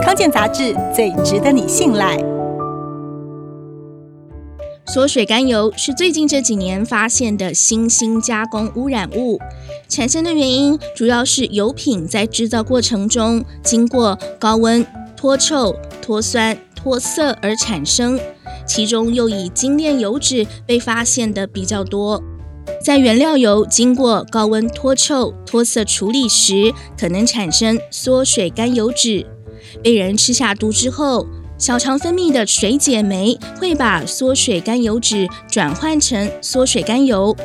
[0.00, 2.16] 康健杂志最值得你信赖。
[4.86, 9.38] 缩水甘油是最近这几年发现的新兴加工污染物，
[9.88, 14.84] 产生的原因主要是油品在制造过程中经过高温
[15.16, 18.18] 脱臭、脱酸、脱色而产生，
[18.66, 22.22] 其中又以精炼油脂被发现的比较多。
[22.84, 29.26] 在原料油经过高温脱臭、脱色处理时，可能产生缩水甘油酯。
[29.82, 31.26] 被人吃下毒之后，
[31.58, 37.36] 小肠分泌的水解酶会把缩水甘油酯转换成缩水甘油，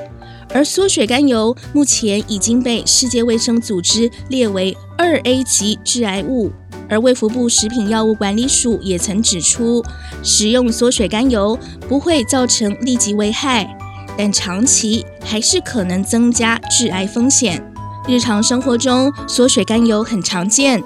[0.53, 6.51] 而缩水甘油目前已经被世界卫生组织列为二 A 级致癌物。
[6.89, 9.83] 而卫福部食品药物管理署也曾指出，
[10.23, 13.77] 食用缩水甘油不会造成立即危害。
[14.17, 17.61] 但长期还是可能增加致癌风险。
[18.07, 20.81] 日常生活中，缩水甘油很常见。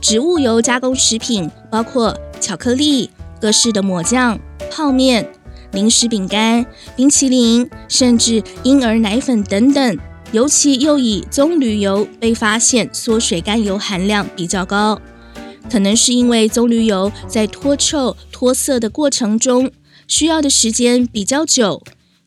[0.00, 3.10] 植物油加工食品包括巧克力、
[3.40, 4.38] 各式的抹酱、
[4.70, 5.30] 泡面、
[5.72, 6.64] 零食饼干、
[6.96, 9.98] 冰淇淋，甚至婴儿奶粉等等。
[10.32, 15.00] 尤其又以棕榈油被发现缩水甘油含量比较高，
[15.70, 19.70] 可能是因为棕榈油在脱臭、脱色的过程中
[20.06, 21.82] 需要的时间比较久。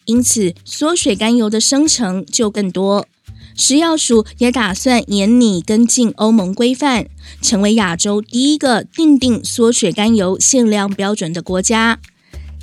[0.05, 3.07] 因此，缩水甘油的生成就更多。
[3.55, 7.05] 食药署也打算严拟跟进欧盟规范，
[7.41, 11.99] 成为亚洲第一个订定缩水甘油限量标准的国家。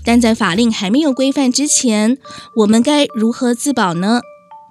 [0.04, 2.18] 但在法令还没有规范之前，
[2.56, 4.20] 我们该如何自保呢？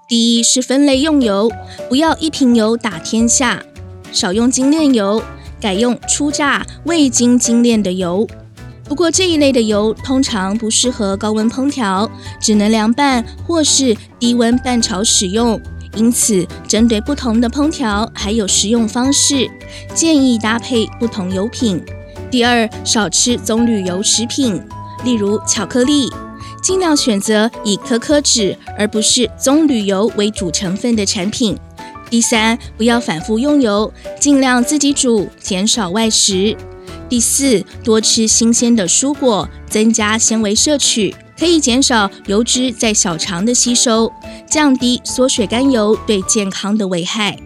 [0.07, 1.51] 第一是分类用油，
[1.87, 3.63] 不要一瓶油打天下，
[4.11, 5.21] 少用精炼油，
[5.61, 8.27] 改用初榨未经精炼的油。
[8.85, 12.09] 不过这一类的油通常不适合高温烹调，
[12.41, 15.61] 只能凉拌或是低温拌炒使用。
[15.95, 19.49] 因此，针对不同的烹调还有食用方式，
[19.93, 21.83] 建议搭配不同油品。
[22.31, 24.61] 第二，少吃棕榈油食品，
[25.03, 26.09] 例如巧克力，
[26.61, 31.57] 尽量选择以可可脂而不是棕榈油为主成分的产品。
[32.09, 36.55] 第三，不要反复用油，尽量自己煮，减少外食。
[37.07, 44.11] 第四，多吃新鲜的蔬果，增加纤维摄取，可以减少油脂在小肠的吸收，
[44.45, 47.37] 降低缩水甘油对健康的危害。